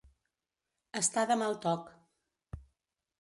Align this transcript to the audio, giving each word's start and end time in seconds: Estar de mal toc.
Estar 1.01 1.25
de 1.33 1.37
mal 1.41 1.59
toc. 1.65 1.91